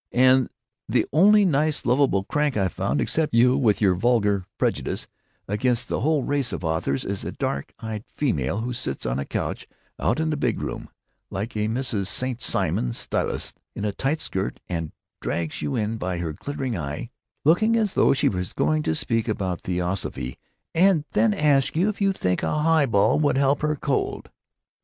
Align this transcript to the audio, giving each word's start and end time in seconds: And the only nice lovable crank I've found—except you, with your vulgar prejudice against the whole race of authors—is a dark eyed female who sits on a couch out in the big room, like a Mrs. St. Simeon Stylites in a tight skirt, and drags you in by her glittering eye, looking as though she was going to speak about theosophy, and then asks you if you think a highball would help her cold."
And 0.13 0.49
the 0.89 1.05
only 1.13 1.45
nice 1.45 1.85
lovable 1.85 2.23
crank 2.23 2.57
I've 2.57 2.73
found—except 2.73 3.35
you, 3.35 3.55
with 3.55 3.81
your 3.81 3.93
vulgar 3.93 4.45
prejudice 4.57 5.05
against 5.47 5.89
the 5.89 5.99
whole 6.01 6.23
race 6.23 6.51
of 6.51 6.63
authors—is 6.63 7.23
a 7.23 7.31
dark 7.31 7.71
eyed 7.79 8.03
female 8.07 8.61
who 8.61 8.73
sits 8.73 9.05
on 9.05 9.19
a 9.19 9.25
couch 9.25 9.67
out 9.99 10.19
in 10.19 10.31
the 10.31 10.37
big 10.37 10.59
room, 10.59 10.89
like 11.29 11.55
a 11.55 11.67
Mrs. 11.67 12.07
St. 12.07 12.41
Simeon 12.41 12.93
Stylites 12.93 13.53
in 13.75 13.85
a 13.85 13.91
tight 13.91 14.19
skirt, 14.21 14.59
and 14.67 14.91
drags 15.21 15.61
you 15.61 15.75
in 15.75 15.97
by 15.97 16.17
her 16.17 16.33
glittering 16.33 16.75
eye, 16.75 17.11
looking 17.45 17.77
as 17.77 17.93
though 17.93 18.11
she 18.11 18.27
was 18.27 18.53
going 18.53 18.81
to 18.81 18.95
speak 18.95 19.27
about 19.27 19.61
theosophy, 19.61 20.35
and 20.73 21.05
then 21.11 21.31
asks 21.31 21.75
you 21.75 21.89
if 21.89 22.01
you 22.01 22.11
think 22.11 22.41
a 22.41 22.57
highball 22.63 23.19
would 23.19 23.37
help 23.37 23.61
her 23.61 23.75
cold." 23.75 24.31